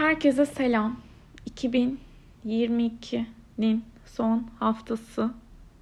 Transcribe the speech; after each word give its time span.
Herkese 0.00 0.46
selam. 0.46 0.96
2022'nin 1.50 3.84
son 4.06 4.46
haftası, 4.58 5.30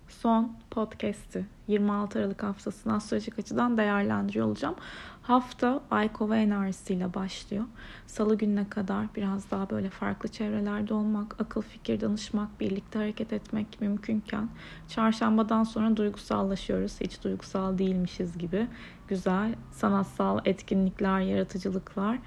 son 0.08 0.52
podcast'i. 0.70 1.46
26 1.68 2.18
Aralık 2.18 2.42
haftasını 2.42 2.94
astrolojik 2.94 3.38
açıdan 3.38 3.76
değerlendiriyor 3.76 4.46
olacağım. 4.46 4.74
Hafta 5.22 5.80
Ay 5.90 6.12
Kova 6.12 6.36
enerjisiyle 6.36 7.14
başlıyor. 7.14 7.64
Salı 8.06 8.38
gününe 8.38 8.68
kadar 8.68 9.06
biraz 9.16 9.50
daha 9.50 9.70
böyle 9.70 9.90
farklı 9.90 10.28
çevrelerde 10.28 10.94
olmak, 10.94 11.40
akıl 11.40 11.62
fikir 11.62 12.00
danışmak, 12.00 12.60
birlikte 12.60 12.98
hareket 12.98 13.32
etmek 13.32 13.80
mümkünken 13.80 14.48
çarşambadan 14.88 15.64
sonra 15.64 15.96
duygusallaşıyoruz. 15.96 17.00
Hiç 17.00 17.24
duygusal 17.24 17.78
değilmişiz 17.78 18.38
gibi. 18.38 18.66
Güzel 19.08 19.54
sanatsal 19.72 20.38
etkinlikler, 20.44 21.20
yaratıcılıklar 21.20 22.18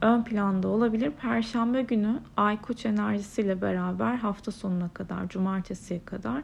ön 0.00 0.24
planda 0.24 0.68
olabilir. 0.68 1.10
Perşembe 1.10 1.82
günü 1.82 2.20
Ay 2.36 2.60
Koç 2.62 2.86
enerjisiyle 2.86 3.60
beraber 3.62 4.14
hafta 4.14 4.52
sonuna 4.52 4.88
kadar, 4.88 5.28
cumartesiye 5.28 6.04
kadar 6.04 6.42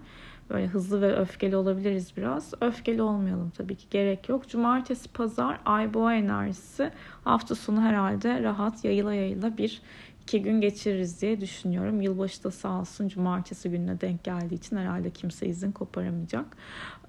böyle 0.51 0.67
hızlı 0.67 1.03
ve 1.03 1.17
öfkeli 1.17 1.57
olabiliriz 1.57 2.17
biraz. 2.17 2.53
Öfkeli 2.61 3.03
olmayalım 3.03 3.51
tabii 3.51 3.77
ki 3.77 3.87
gerek 3.91 4.29
yok. 4.29 4.49
Cumartesi, 4.49 5.09
pazar 5.09 5.61
Ay 5.65 5.95
Boğa 5.95 6.15
enerjisi 6.15 6.91
hafta 7.25 7.55
sonu 7.55 7.83
herhalde 7.83 8.43
rahat 8.43 8.85
yayıla 8.85 9.15
yayıla 9.15 9.59
bir 9.59 9.83
iki 10.23 10.43
gün 10.43 10.61
geçiririz 10.61 11.23
diye 11.23 11.41
düşünüyorum. 11.41 12.01
Yılbaşı 12.01 12.45
da 12.45 12.51
sağ 12.51 12.81
olsun 12.81 13.09
cumartesi 13.09 13.71
gününe 13.71 14.01
denk 14.01 14.25
geldiği 14.25 14.55
için 14.55 14.77
herhalde 14.77 15.11
kimse 15.11 15.47
izin 15.47 15.73
koparamayacak. 15.73 16.57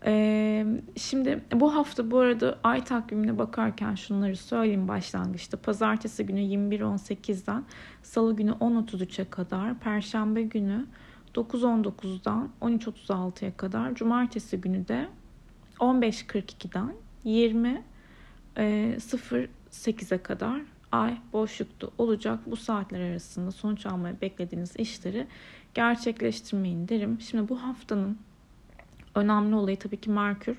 Ee, 0.08 0.66
şimdi 0.95 1.44
bu 1.54 1.76
hafta 1.76 2.12
bu 2.12 2.20
arada 2.20 2.59
ay 2.63 2.84
takvimine 2.84 3.38
bakarken 3.38 3.96
şunları 3.96 4.38
söyleyeyim 4.38 4.88
başlangıçta. 4.88 5.58
Pazartesi 5.58 6.26
günü 6.26 6.40
21.18'den 6.40 7.63
Salı 8.04 8.36
günü 8.36 8.52
10.33'e 8.52 9.30
kadar, 9.30 9.80
Perşembe 9.80 10.41
günü 10.41 10.86
9.19'dan 11.35 12.49
13.36'ya 12.62 13.57
kadar, 13.57 13.96
Cumartesi 13.96 14.62
günü 14.62 14.88
de 14.88 15.07
15.42'den 15.80 16.93
20.08'e 17.26 20.18
kadar 20.18 20.62
ay 20.91 21.18
boşlukta 21.34 21.87
olacak. 21.98 22.40
Bu 22.46 22.55
saatler 22.55 22.99
arasında 22.99 23.52
sonuç 23.52 23.85
almaya 23.85 24.21
beklediğiniz 24.21 24.76
işleri 24.76 25.27
gerçekleştirmeyin 25.74 26.87
derim. 26.87 27.21
Şimdi 27.21 27.49
bu 27.49 27.63
haftanın 27.63 28.18
önemli 29.16 29.55
olayı 29.55 29.80
tabii 29.80 30.02
ki 30.02 30.10
Merkür. 30.10 30.58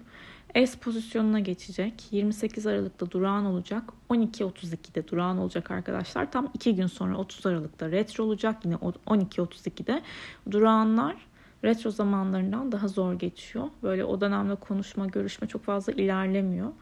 S 0.54 0.78
pozisyonuna 0.78 1.40
geçecek. 1.40 2.04
28 2.10 2.66
Aralık'ta 2.66 3.10
durağan 3.10 3.44
olacak. 3.44 3.82
12.32'de 4.10 5.08
durağan 5.08 5.38
olacak 5.38 5.70
arkadaşlar. 5.70 6.32
Tam 6.32 6.50
2 6.54 6.74
gün 6.74 6.86
sonra 6.86 7.16
30 7.16 7.46
Aralık'ta 7.46 7.90
retro 7.90 8.24
olacak. 8.24 8.64
Yine 8.64 8.74
12.32'de 8.74 10.02
durağanlar 10.50 11.16
retro 11.64 11.90
zamanlarından 11.90 12.72
daha 12.72 12.88
zor 12.88 13.14
geçiyor. 13.14 13.68
Böyle 13.82 14.04
o 14.04 14.20
dönemde 14.20 14.54
konuşma, 14.54 15.06
görüşme 15.06 15.48
çok 15.48 15.64
fazla 15.64 15.92
ilerlemiyor. 15.92 16.72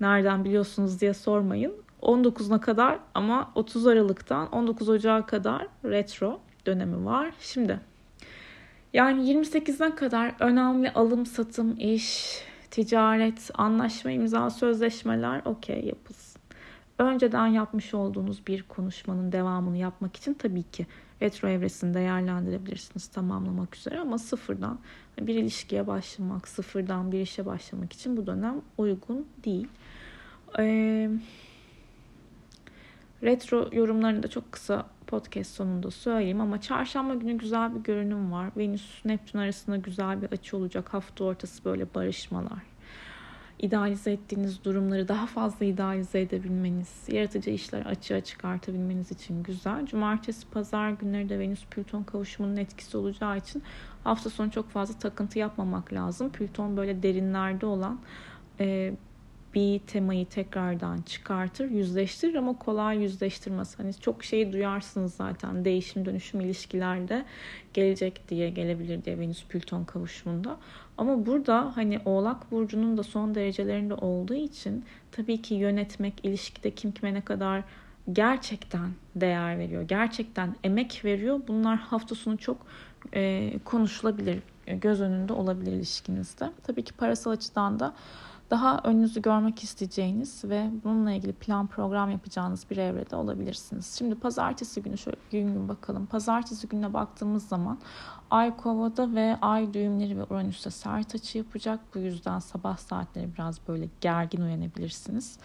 Nereden 0.00 0.44
biliyorsunuz 0.44 1.00
diye 1.00 1.14
sormayın. 1.14 1.72
19'una 2.02 2.60
kadar 2.60 2.98
ama 3.14 3.52
30 3.54 3.86
Aralık'tan 3.86 4.52
19 4.52 4.88
Ocağı 4.88 5.26
kadar 5.26 5.66
retro 5.84 6.40
dönemi 6.66 7.04
var. 7.04 7.32
Şimdi 7.40 7.80
yani 8.92 9.30
28'den 9.30 9.96
kadar 9.96 10.34
önemli 10.40 10.90
alım 10.92 11.26
satım, 11.26 11.76
iş, 11.78 12.38
ticaret, 12.70 13.50
anlaşma, 13.54 14.10
imza, 14.10 14.50
sözleşmeler 14.50 15.42
okey 15.44 15.84
yapılsın. 15.84 16.40
Önceden 16.98 17.46
yapmış 17.46 17.94
olduğunuz 17.94 18.46
bir 18.46 18.62
konuşmanın 18.62 19.32
devamını 19.32 19.76
yapmak 19.76 20.16
için 20.16 20.34
tabii 20.34 20.62
ki 20.62 20.86
retro 21.22 21.48
evresini 21.48 21.94
değerlendirebilirsiniz 21.94 23.08
tamamlamak 23.08 23.76
üzere 23.76 23.98
ama 23.98 24.18
sıfırdan 24.18 24.78
bir 25.20 25.34
ilişkiye 25.34 25.86
başlamak, 25.86 26.48
sıfırdan 26.48 27.12
bir 27.12 27.20
işe 27.20 27.46
başlamak 27.46 27.92
için 27.92 28.16
bu 28.16 28.26
dönem 28.26 28.54
uygun 28.78 29.26
değil. 29.44 29.68
Ee, 30.58 31.10
retro 33.22 33.68
yorumlarını 33.72 34.22
da 34.22 34.28
çok 34.28 34.52
kısa 34.52 34.86
podcast 35.08 35.54
sonunda 35.54 35.90
söyleyeyim 35.90 36.40
ama 36.40 36.60
çarşamba 36.60 37.14
günü 37.14 37.38
güzel 37.38 37.74
bir 37.74 37.80
görünüm 37.80 38.32
var. 38.32 38.50
Venüs 38.56 39.04
Neptün 39.04 39.38
arasında 39.38 39.76
güzel 39.76 40.22
bir 40.22 40.26
açı 40.26 40.56
olacak. 40.56 40.94
Hafta 40.94 41.24
ortası 41.24 41.64
böyle 41.64 41.94
barışmalar. 41.94 42.62
İdealize 43.58 44.12
ettiğiniz 44.12 44.64
durumları 44.64 45.08
daha 45.08 45.26
fazla 45.26 45.64
idealize 45.64 46.20
edebilmeniz, 46.20 47.08
yaratıcı 47.08 47.50
işler 47.50 47.80
açığa 47.86 48.20
çıkartabilmeniz 48.20 49.10
için 49.12 49.42
güzel. 49.42 49.86
Cumartesi, 49.86 50.50
pazar 50.50 50.90
günleri 50.90 51.28
de 51.28 51.38
Venüs 51.38 51.66
Plüton 51.66 52.02
kavuşumunun 52.02 52.56
etkisi 52.56 52.96
olacağı 52.96 53.36
için 53.36 53.62
hafta 54.04 54.30
sonu 54.30 54.50
çok 54.50 54.70
fazla 54.70 54.98
takıntı 54.98 55.38
yapmamak 55.38 55.92
lazım. 55.92 56.32
Plüton 56.32 56.76
böyle 56.76 57.02
derinlerde 57.02 57.66
olan 57.66 58.00
e, 58.60 58.94
bir 59.58 59.78
temayı 59.78 60.26
tekrardan 60.26 61.02
çıkartır, 61.02 61.70
yüzleştirir 61.70 62.34
ama 62.34 62.58
kolay 62.58 63.02
yüzleştirmez. 63.02 63.78
Hani 63.78 63.94
çok 63.94 64.24
şeyi 64.24 64.52
duyarsınız 64.52 65.14
zaten 65.14 65.64
değişim 65.64 66.04
dönüşüm 66.04 66.40
ilişkilerde 66.40 67.24
gelecek 67.74 68.28
diye 68.28 68.50
gelebilir 68.50 69.04
diye 69.04 69.18
Venüs 69.18 69.44
Plüton 69.44 69.84
kavuşumunda. 69.84 70.56
Ama 70.98 71.26
burada 71.26 71.76
hani 71.76 72.00
Oğlak 72.04 72.50
Burcu'nun 72.50 72.96
da 72.96 73.02
son 73.02 73.34
derecelerinde 73.34 73.94
olduğu 73.94 74.34
için 74.34 74.84
tabii 75.12 75.42
ki 75.42 75.54
yönetmek, 75.54 76.14
ilişkide 76.22 76.70
kim 76.70 76.92
kime 76.92 77.14
ne 77.14 77.20
kadar 77.20 77.62
gerçekten 78.12 78.90
değer 79.16 79.58
veriyor, 79.58 79.82
gerçekten 79.82 80.56
emek 80.64 81.04
veriyor. 81.04 81.40
Bunlar 81.48 81.78
hafta 81.78 82.14
sonu 82.14 82.38
çok 82.38 82.66
e, 83.14 83.52
konuşulabilir, 83.64 84.38
göz 84.66 85.00
önünde 85.00 85.32
olabilir 85.32 85.72
ilişkinizde. 85.72 86.50
Tabii 86.62 86.82
ki 86.82 86.92
parasal 86.92 87.30
açıdan 87.30 87.80
da 87.80 87.94
daha 88.50 88.80
önünüzü 88.84 89.22
görmek 89.22 89.64
isteyeceğiniz 89.64 90.44
ve 90.44 90.70
bununla 90.84 91.12
ilgili 91.12 91.32
plan 91.32 91.66
program 91.66 92.10
yapacağınız 92.10 92.70
bir 92.70 92.76
evrede 92.76 93.16
olabilirsiniz. 93.16 93.94
Şimdi 93.98 94.14
pazartesi 94.14 94.82
günü 94.82 94.98
şöyle 94.98 95.16
gün 95.30 95.52
gün 95.52 95.68
bakalım. 95.68 96.06
Pazartesi 96.06 96.68
gününe 96.68 96.92
baktığımız 96.92 97.48
zaman 97.48 97.78
Ay 98.30 98.56
Kova'da 98.56 99.14
ve 99.14 99.38
Ay 99.42 99.74
düğümleri 99.74 100.18
ve 100.18 100.24
Uranüs'te 100.24 100.70
sert 100.70 101.14
açı 101.14 101.38
yapacak. 101.38 101.80
Bu 101.94 101.98
yüzden 101.98 102.38
sabah 102.38 102.76
saatleri 102.76 103.34
biraz 103.34 103.68
böyle 103.68 103.88
gergin 104.00 104.42
uyanabilirsiniz 104.42 105.38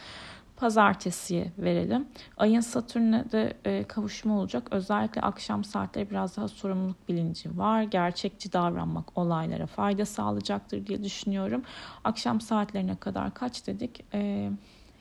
pazartesiye 0.63 1.51
verelim. 1.57 2.07
Ayın 2.37 2.59
Satürn'e 2.59 3.31
de 3.31 3.53
e, 3.65 3.83
kavuşma 3.83 4.37
olacak. 4.37 4.67
Özellikle 4.71 5.21
akşam 5.21 5.63
saatleri 5.63 6.09
biraz 6.09 6.37
daha 6.37 6.47
sorumluluk 6.47 7.09
bilinci 7.09 7.57
var. 7.57 7.83
Gerçekçi 7.83 8.53
davranmak 8.53 9.17
olaylara 9.17 9.65
fayda 9.65 10.05
sağlayacaktır 10.05 10.87
diye 10.87 11.03
düşünüyorum. 11.03 11.63
Akşam 12.03 12.41
saatlerine 12.41 12.95
kadar 12.95 13.33
kaç 13.33 13.67
dedik? 13.67 14.05
E, 14.13 14.51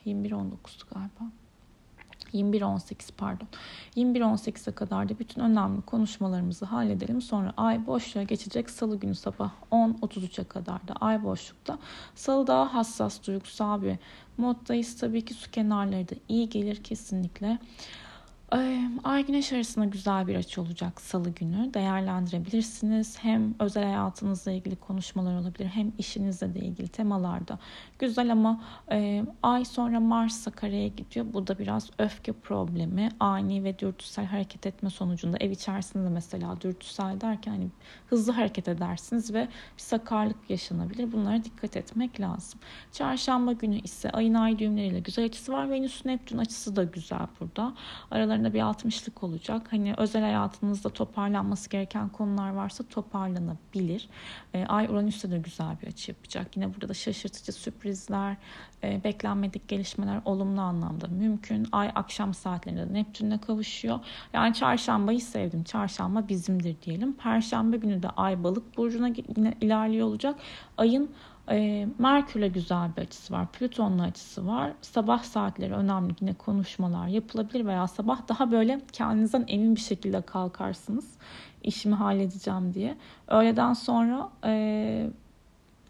21.19'du 0.06 0.94
galiba. 0.94 1.41
21.18 2.34 3.10
pardon. 3.16 3.46
21.18'e 3.96 4.72
kadar 4.72 5.08
da 5.08 5.18
bütün 5.18 5.40
önemli 5.40 5.82
konuşmalarımızı 5.82 6.64
halledelim. 6.64 7.22
Sonra 7.22 7.52
ay 7.56 7.86
boşluğa 7.86 8.22
geçecek. 8.22 8.70
Salı 8.70 8.96
günü 8.96 9.14
sabah 9.14 9.50
10.33'e 9.70 10.44
kadar 10.44 10.88
da 10.88 10.94
ay 11.00 11.24
boşlukta. 11.24 11.78
Salı 12.14 12.46
daha 12.46 12.74
hassas, 12.74 13.26
duygusal 13.26 13.82
bir 13.82 13.96
moddayız. 14.38 14.96
Tabii 14.96 15.24
ki 15.24 15.34
su 15.34 15.50
kenarları 15.50 16.08
da 16.08 16.14
iyi 16.28 16.48
gelir 16.48 16.82
kesinlikle. 16.82 17.58
Ay 19.04 19.26
güneş 19.26 19.52
arasında 19.52 19.84
güzel 19.84 20.26
bir 20.26 20.34
açı 20.34 20.62
olacak 20.62 21.00
salı 21.00 21.30
günü. 21.30 21.74
Değerlendirebilirsiniz. 21.74 23.18
Hem 23.18 23.54
özel 23.58 23.84
hayatınızla 23.84 24.52
ilgili 24.52 24.76
konuşmalar 24.76 25.40
olabilir 25.40 25.66
hem 25.66 25.92
işinizle 25.98 26.54
de 26.54 26.58
ilgili 26.60 26.88
temalarda. 26.88 27.58
Güzel 27.98 28.32
ama 28.32 28.60
e, 28.90 29.24
ay 29.42 29.64
sonra 29.64 30.00
Mars'a 30.00 30.50
kareye 30.50 30.88
gidiyor. 30.88 31.26
Bu 31.32 31.46
da 31.46 31.58
biraz 31.58 31.90
öfke 31.98 32.32
problemi. 32.32 33.08
Ani 33.20 33.64
ve 33.64 33.78
dürtüsel 33.78 34.24
hareket 34.24 34.66
etme 34.66 34.90
sonucunda 34.90 35.36
ev 35.40 35.50
içerisinde 35.50 36.08
mesela 36.08 36.60
dürtüsel 36.60 37.20
derken 37.20 37.50
hani 37.50 37.68
hızlı 38.06 38.32
hareket 38.32 38.68
edersiniz 38.68 39.34
ve 39.34 39.48
sakarlık 39.76 40.50
yaşanabilir. 40.50 41.12
Bunlara 41.12 41.44
dikkat 41.44 41.76
etmek 41.76 42.20
lazım. 42.20 42.60
Çarşamba 42.92 43.52
günü 43.52 43.78
ise 43.80 44.10
ayın 44.10 44.34
ay 44.34 44.58
düğümleriyle 44.58 45.00
güzel 45.00 45.24
açısı 45.24 45.52
var. 45.52 45.70
Venüs 45.70 46.04
Neptün 46.04 46.38
açısı 46.38 46.76
da 46.76 46.84
güzel 46.84 47.26
burada. 47.40 47.74
Aralarında 48.10 48.41
aralarında 48.42 48.54
bir 48.54 48.60
60'lık 48.60 49.22
olacak. 49.22 49.72
Hani 49.72 49.94
özel 49.96 50.22
hayatınızda 50.22 50.88
toparlanması 50.88 51.70
gereken 51.70 52.08
konular 52.08 52.50
varsa 52.50 52.84
toparlanabilir. 52.84 54.08
E, 54.54 54.66
Ay 54.66 54.86
Uranüs'te 54.86 55.30
de 55.30 55.38
güzel 55.38 55.76
bir 55.82 55.86
açı 55.86 56.10
yapacak. 56.10 56.56
Yine 56.56 56.74
burada 56.74 56.88
da 56.88 56.94
şaşırtıcı 56.94 57.52
sürprizler, 57.52 58.36
e, 58.82 59.04
beklenmedik 59.04 59.68
gelişmeler 59.68 60.20
olumlu 60.24 60.60
anlamda 60.60 61.08
mümkün. 61.08 61.68
Ay 61.72 61.90
akşam 61.94 62.34
saatlerinde 62.34 62.92
Neptün'le 62.92 63.38
kavuşuyor. 63.38 64.00
Yani 64.32 64.54
çarşambayı 64.54 65.20
sevdim. 65.20 65.64
Çarşamba 65.64 66.28
bizimdir 66.28 66.76
diyelim. 66.82 67.12
Perşembe 67.12 67.76
günü 67.76 68.02
de 68.02 68.08
Ay 68.08 68.44
balık 68.44 68.76
burcuna 68.76 69.08
yine 69.36 69.54
ilerliyor 69.60 70.06
olacak. 70.06 70.36
Ayın 70.78 71.10
E, 71.50 71.88
Merkür'le 71.98 72.52
güzel 72.52 72.96
bir 72.96 73.02
açısı 73.02 73.34
var. 73.34 73.52
Plüton'la 73.52 74.02
açısı 74.02 74.46
var. 74.46 74.72
Sabah 74.80 75.22
saatleri 75.22 75.74
önemli 75.74 76.14
yine 76.20 76.34
konuşmalar 76.34 77.06
yapılabilir 77.06 77.66
veya 77.66 77.88
sabah 77.88 78.28
daha 78.28 78.50
böyle 78.50 78.80
kendinizden 78.92 79.44
emin 79.48 79.76
bir 79.76 79.80
şekilde 79.80 80.22
kalkarsınız. 80.22 81.10
İşimi 81.62 81.94
halledeceğim 81.94 82.74
diye. 82.74 82.96
Öğleden 83.28 83.72
sonra 83.72 84.30
e, 84.44 85.10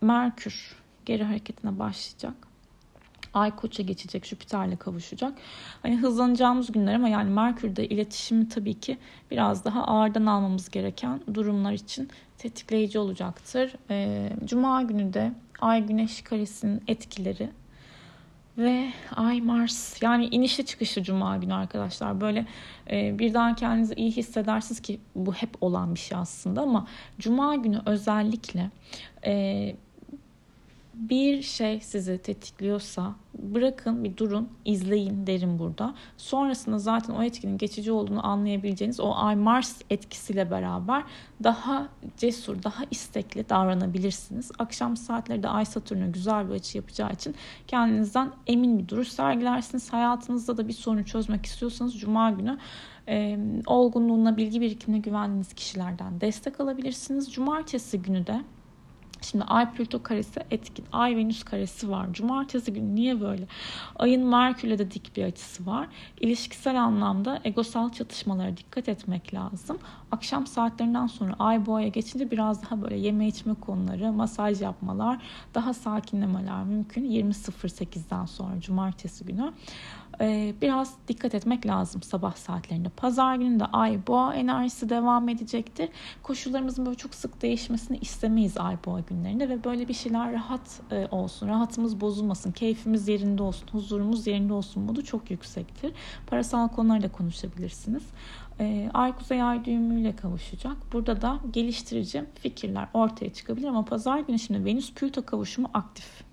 Merkür 0.01 0.77
geri 1.07 1.25
hareketine 1.25 1.79
başlayacak. 1.79 2.52
Ay 3.35 3.57
koça 3.57 3.83
geçecek, 3.83 4.27
Jüpiter'le 4.27 4.77
kavuşacak. 4.77 5.33
Hani 5.83 5.97
hızlanacağımız 5.97 6.73
günler 6.73 6.95
ama 6.95 7.09
yani 7.09 7.31
Merkür'de 7.31 7.89
iletişimi 7.89 8.49
tabii 8.49 8.81
ki 8.81 8.99
biraz 9.31 9.65
daha 9.65 9.85
ağırdan 9.85 10.27
almamız 10.27 10.71
gereken 10.71 11.21
durumlar 11.35 11.73
için 11.73 12.09
tetikleyici 12.39 12.99
olacaktır. 12.99 13.75
Ee, 13.91 14.33
Cuma 14.45 14.83
günü 14.83 15.13
de 15.13 15.33
Ay 15.61 15.87
Güneş 15.87 16.23
karesinin 16.23 16.83
etkileri 16.89 17.51
ve 18.59 18.93
Ay 19.17 19.41
Mars 19.41 20.03
yani 20.03 20.27
inişli 20.27 20.67
çıkışlı 20.67 21.03
Cuma 21.03 21.37
günü 21.37 21.55
arkadaşlar 21.55 22.21
böyle 22.21 22.47
e, 22.91 23.19
birden 23.19 23.55
kendinizi 23.55 23.95
iyi 23.95 24.11
hissedersiniz 24.11 24.81
ki 24.81 25.01
bu 25.15 25.33
hep 25.33 25.51
olan 25.61 25.95
bir 25.95 26.01
şey 26.01 26.19
aslında 26.19 26.63
ama 26.63 26.87
Cuma 27.19 27.57
günü 27.57 27.81
özellikle 27.87 28.71
e, 29.27 29.77
bir 31.09 31.43
şey 31.43 31.81
sizi 31.81 32.19
tetikliyorsa 32.19 33.15
bırakın 33.35 34.05
bir 34.05 34.17
durun 34.17 34.49
izleyin 34.65 35.27
derim 35.27 35.59
burada. 35.59 35.95
Sonrasında 36.17 36.79
zaten 36.79 37.15
o 37.15 37.23
etkinin 37.23 37.59
geçici 37.59 37.93
olduğunu 37.93 38.27
anlayabileceğiniz 38.27 39.01
o 39.01 39.13
Ay 39.17 39.37
Mars 39.37 39.81
etkisiyle 39.91 40.51
beraber 40.51 41.05
daha 41.45 41.89
cesur, 42.17 42.63
daha 42.63 42.85
istekli 42.91 43.49
davranabilirsiniz. 43.49 44.51
Akşam 44.59 44.97
saatleri 44.97 45.43
de 45.43 45.49
Ay 45.49 45.65
Satürn'e 45.65 46.09
güzel 46.09 46.49
bir 46.49 46.55
açı 46.55 46.79
yapacağı 46.79 47.13
için 47.13 47.35
kendinizden 47.67 48.33
emin 48.47 48.79
bir 48.79 48.89
duruş 48.89 49.09
sergilersiniz. 49.09 49.93
Hayatınızda 49.93 50.57
da 50.57 50.69
bir 50.69 50.73
sorunu 50.73 51.05
çözmek 51.05 51.47
istiyorsanız 51.47 51.99
Cuma 51.99 52.31
günü 52.31 52.59
e, 53.09 53.39
olgunluğuna, 53.67 54.37
bilgi 54.37 54.61
birikimine 54.61 55.01
güvendiğiniz 55.01 55.53
kişilerden 55.53 56.21
destek 56.21 56.61
alabilirsiniz. 56.61 57.33
Cumartesi 57.33 58.03
günü 58.03 58.27
de 58.27 58.45
Şimdi 59.25 59.45
Ay 59.45 59.73
Plüto 59.73 60.03
karesi 60.03 60.41
etkin. 60.51 60.85
Ay 60.93 61.17
Venüs 61.17 61.43
karesi 61.43 61.91
var. 61.91 62.13
Cumartesi 62.13 62.73
günü 62.73 62.95
niye 62.95 63.21
böyle? 63.21 63.47
Ayın 63.97 64.27
Merkür'le 64.27 64.79
de 64.79 64.91
dik 64.91 65.17
bir 65.17 65.25
açısı 65.25 65.67
var. 65.67 65.89
İlişkisel 66.21 66.83
anlamda 66.83 67.41
egosal 67.45 67.93
çatışmalara 67.93 68.57
dikkat 68.57 68.89
etmek 68.89 69.35
lazım. 69.35 69.79
Akşam 70.11 70.47
saatlerinden 70.47 71.07
sonra 71.07 71.35
Ay 71.39 71.67
Boğa'ya 71.67 71.89
geçince 71.89 72.31
biraz 72.31 72.63
daha 72.63 72.83
böyle 72.83 72.97
yeme 72.97 73.27
içme 73.29 73.55
konuları, 73.55 74.13
masaj 74.13 74.63
yapmalar, 74.63 75.19
daha 75.55 75.75
sakinlemeler 75.75 76.65
mümkün. 76.65 77.05
20.08'den 77.05 78.27
sonra 78.27 78.61
cumartesi 78.61 79.25
günü. 79.25 79.53
Ee, 80.21 80.55
biraz 80.63 80.95
dikkat 81.09 81.35
etmek 81.35 81.67
lazım 81.67 82.03
sabah 82.03 82.37
saatlerinde. 82.37 82.89
Pazar 82.89 83.37
günü 83.37 83.61
de 83.61 83.65
ay 83.65 84.07
boğa 84.07 84.35
enerjisi 84.35 84.89
devam 84.89 85.29
edecektir. 85.29 85.89
Koşullarımızın 86.23 86.87
böyle 86.87 86.97
çok 86.97 87.15
sık 87.15 87.43
değişmesini 87.43 87.99
istemeyiz 87.99 88.59
ay 88.59 88.77
boğa 88.87 89.01
günlerinde 89.01 89.49
ve 89.49 89.65
böyle 89.65 89.89
bir 89.89 89.95
şeyler 89.95 90.33
rahat 90.33 90.81
e, 90.91 91.07
olsun, 91.11 91.49
rahatımız 91.49 92.01
bozulmasın, 92.01 92.53
keyfimiz 92.53 93.09
yerinde 93.09 93.43
olsun, 93.43 93.69
huzurumuz 93.73 94.27
yerinde 94.27 94.53
olsun 94.53 94.83
modu 94.83 95.05
çok 95.05 95.31
yüksektir. 95.31 95.93
Parasal 96.27 96.69
konuları 96.69 97.03
da 97.03 97.13
konuşabilirsiniz. 97.13 98.03
Ee, 98.61 98.91
ay 98.95 99.17
kuzey 99.17 99.43
ay 99.43 99.65
düğümüyle 99.65 100.17
kavuşacak. 100.17 100.77
Burada 100.93 101.23
da 101.23 101.41
geliştirici 101.51 102.25
fikirler 102.35 102.89
ortaya 102.95 103.33
çıkabilir 103.33 103.69
ama 103.69 103.85
pazar 103.85 104.19
günü 104.19 104.39
şimdi 104.39 104.65
Venüs 104.65 104.93
Plüto 104.93 105.23
kavuşumu 105.27 105.71
aktif. 105.75 106.32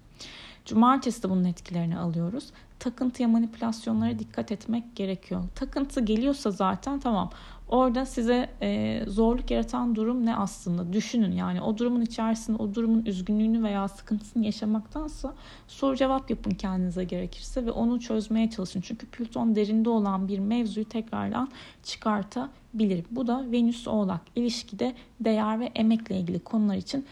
Cumartesi 0.70 1.24
de 1.24 1.30
bunun 1.30 1.44
etkilerini 1.44 1.98
alıyoruz 1.98 2.52
takıntıya 2.80 3.28
manipülasyonlara 3.28 4.20
dikkat 4.20 4.52
etmek 4.52 4.96
gerekiyor. 4.96 5.44
Takıntı 5.56 6.02
geliyorsa 6.02 6.52
zaten 6.52 7.00
tamam 7.00 7.30
orada 7.68 8.06
size 8.06 8.50
e, 8.62 9.02
zorluk 9.08 9.52
yaratan 9.52 9.96
durum 9.96 10.26
ne 10.26 10.36
aslında 10.36 10.94
düşünün 10.94 11.32
yani 11.32 11.62
o 11.62 11.78
durumun 11.78 12.02
içerisinde 12.02 12.62
o 12.62 12.76
durumun 12.76 13.06
üzgünlüğünü 13.06 13.64
veya 13.64 13.88
sıkıntısını 13.88 14.46
yaşamaktansa 14.46 15.34
soru 15.68 15.96
cevap 15.96 16.30
yapın 16.30 16.52
kendinize 16.52 17.04
gerekirse 17.04 17.66
ve 17.66 17.72
onu 17.72 18.00
çözmeye 18.00 18.50
çalışın. 18.50 18.82
Çünkü 18.82 19.06
Plüton 19.06 19.56
derinde 19.56 19.90
olan 19.90 20.28
bir 20.28 20.40
mevzuyu 20.40 20.90
tekrardan 20.90 21.52
çıkartabilir. 21.84 23.06
Bu 23.12 23.28
da 23.28 23.52
Venüs 23.52 23.88
Oğlak 23.88 24.22
ilişkide 24.36 24.96
değer 25.20 25.60
ve 25.60 25.66
emekle 25.66 26.20
ilgili 26.20 26.40
konular 26.40 26.76
için 26.76 27.06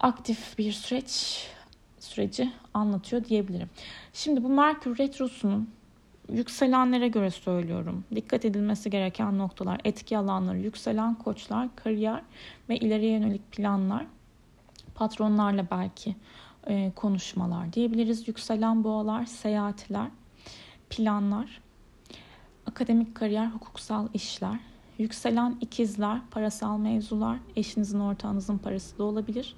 aktif 0.00 0.58
bir 0.58 0.72
süreç 0.72 1.46
süreci 2.00 2.52
anlatıyor 2.74 3.24
diyebilirim. 3.24 3.70
Şimdi 4.12 4.44
bu 4.44 4.48
Merkür 4.48 4.98
Retrosu'nun 4.98 5.68
yükselenlere 6.32 7.08
göre 7.08 7.30
söylüyorum. 7.30 8.04
Dikkat 8.14 8.44
edilmesi 8.44 8.90
gereken 8.90 9.38
noktalar, 9.38 9.80
etki 9.84 10.18
alanları, 10.18 10.58
yükselen 10.58 11.14
koçlar, 11.14 11.68
kariyer 11.76 12.22
ve 12.68 12.76
ileriye 12.76 13.12
yönelik 13.12 13.52
planlar, 13.52 14.06
patronlarla 14.94 15.66
belki 15.70 16.16
e, 16.66 16.92
konuşmalar 16.96 17.72
diyebiliriz. 17.72 18.28
Yükselen 18.28 18.84
boğalar, 18.84 19.26
seyahatler, 19.26 20.06
planlar, 20.90 21.60
akademik 22.66 23.14
kariyer, 23.14 23.46
hukuksal 23.46 24.08
işler, 24.14 24.56
yükselen 24.98 25.56
ikizler, 25.60 26.20
parasal 26.30 26.78
mevzular, 26.78 27.38
eşinizin 27.56 28.00
ortağınızın 28.00 28.58
parası 28.58 28.98
da 28.98 29.04
olabilir. 29.04 29.54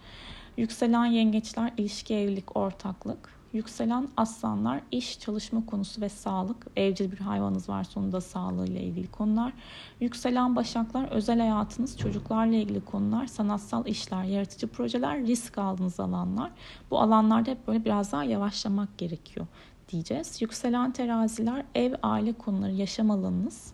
Yükselen 0.57 1.05
yengeçler 1.05 1.73
ilişki, 1.77 2.15
evlilik, 2.15 2.57
ortaklık. 2.57 3.43
Yükselen 3.53 4.09
aslanlar 4.17 4.81
iş, 4.91 5.21
çalışma 5.21 5.67
konusu 5.67 6.01
ve 6.01 6.09
sağlık. 6.09 6.67
Evcil 6.77 7.13
bir 7.13 7.19
hayvanınız 7.19 7.69
varsa 7.69 8.01
onun 8.01 8.13
da 8.13 8.21
sağlığıyla 8.21 8.81
ilgili 8.81 9.11
konular. 9.11 9.53
Yükselen 10.01 10.57
başaklar 10.57 11.09
özel 11.09 11.39
hayatınız, 11.41 11.99
çocuklarla 11.99 12.55
ilgili 12.55 12.85
konular, 12.85 13.27
sanatsal 13.27 13.87
işler, 13.87 14.25
yaratıcı 14.25 14.69
projeler, 14.69 15.27
risk 15.27 15.59
aldığınız 15.59 16.01
alanlar. 16.01 16.51
Bu 16.91 17.01
alanlarda 17.01 17.51
hep 17.51 17.67
böyle 17.67 17.85
biraz 17.85 18.13
daha 18.13 18.25
yavaşlamak 18.25 18.99
gerekiyor 18.99 19.47
diyeceğiz. 19.89 20.43
Yükselen 20.43 20.93
teraziler 20.93 21.65
ev, 21.75 21.95
aile 22.03 22.33
konuları, 22.33 22.73
yaşam 22.73 23.11
alanınız. 23.11 23.73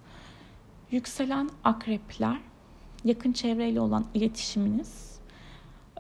Yükselen 0.90 1.50
akrepler 1.64 2.38
yakın 3.04 3.32
çevreyle 3.32 3.81
olan 3.81 4.04
iletişiminiz, 4.14 5.18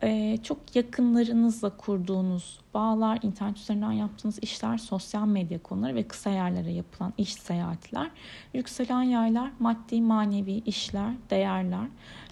ee, 0.02 0.38
çok 0.42 0.76
yakınlarınızla 0.76 1.76
kurduğunuz 1.76 2.60
bağlar, 2.74 3.18
internet 3.22 3.58
üzerinden 3.58 3.92
yaptığınız 3.92 4.38
işler, 4.42 4.78
sosyal 4.78 5.26
medya 5.26 5.62
konuları 5.62 5.94
ve 5.94 6.08
kısa 6.08 6.30
yerlere 6.30 6.72
yapılan 6.72 7.12
iş 7.18 7.32
seyahatler, 7.34 8.10
yükselen 8.54 9.02
yaylar, 9.02 9.50
maddi 9.58 10.00
manevi 10.00 10.52
işler, 10.52 11.14
değerler, 11.30 11.86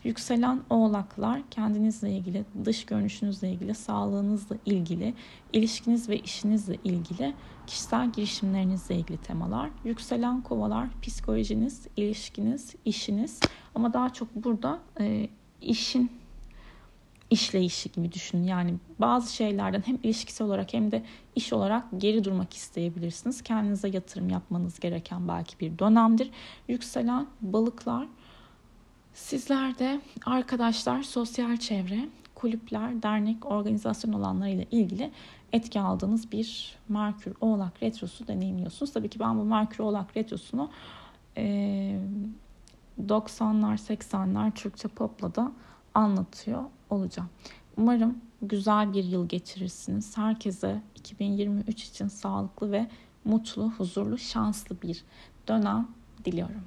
yükselen 0.05 0.61
oğlaklar, 0.71 1.43
kendinizle 1.51 2.11
ilgili, 2.11 2.45
dış 2.65 2.85
görünüşünüzle 2.87 3.51
ilgili, 3.51 3.75
sağlığınızla 3.75 4.57
ilgili, 4.67 5.15
ilişkiniz 5.53 6.09
ve 6.09 6.19
işinizle 6.19 6.77
ilgili, 6.85 7.35
kişisel 7.67 8.13
girişimlerinizle 8.13 8.95
ilgili 8.95 9.19
temalar, 9.19 9.71
yükselen 9.85 10.43
kovalar, 10.43 10.89
psikolojiniz, 11.03 11.87
ilişkiniz, 11.97 12.75
işiniz. 12.85 13.41
Ama 13.75 13.93
daha 13.93 14.13
çok 14.13 14.35
burada 14.35 14.79
e, 15.01 15.29
işin 15.61 16.11
işleyişi 17.31 17.93
gibi 17.93 18.13
düşünün. 18.13 18.43
Yani 18.43 18.75
bazı 18.99 19.35
şeylerden 19.35 19.83
hem 19.87 19.99
ilişkisel 20.03 20.47
olarak 20.47 20.75
hem 20.75 20.91
de 20.91 21.03
iş 21.35 21.53
olarak 21.53 21.85
geri 21.99 22.25
durmak 22.25 22.55
isteyebilirsiniz. 22.55 23.43
Kendinize 23.43 23.89
yatırım 23.89 24.29
yapmanız 24.29 24.81
gereken 24.81 25.29
belki 25.29 25.61
bir 25.61 25.79
dönemdir. 25.79 26.31
Yükselen 26.69 27.27
balıklar 27.41 28.07
sizler 29.15 29.79
de 29.79 30.01
arkadaşlar, 30.27 31.03
sosyal 31.03 31.57
çevre, 31.57 32.09
kulüpler, 32.35 33.03
dernek, 33.03 33.47
organizasyon 33.47 34.13
olanlarıyla 34.13 34.65
ilgili 34.71 35.11
etki 35.53 35.81
aldığınız 35.81 36.33
bir 36.33 36.77
Merkür 36.89 37.35
Oğlak 37.41 37.83
Retrosu 37.83 38.27
deneyimliyorsunuz. 38.27 38.93
Tabii 38.93 39.09
ki 39.09 39.21
ben 39.21 39.39
bu 39.39 39.45
Merkür 39.45 39.85
Oğlak 39.85 40.17
Retrosu'nu 40.17 40.71
e, 41.37 41.99
90'lar 43.07 43.77
80'ler 43.77 44.53
Türkçe 44.55 44.89
popla 44.89 45.35
da 45.35 45.53
anlatıyor 45.97 46.63
olacağım. 46.91 47.29
Umarım 47.77 48.19
güzel 48.43 48.93
bir 48.93 49.05
yıl 49.05 49.29
geçirirsiniz. 49.29 50.17
Herkese 50.17 50.83
2023 50.95 51.85
için 51.85 52.09
sağlıklı 52.09 52.73
ve 52.73 52.89
mutlu, 53.25 53.71
huzurlu, 53.71 54.19
şanslı 54.19 54.83
bir 54.83 55.05
dönem 55.49 55.89
diliyorum. 56.25 56.63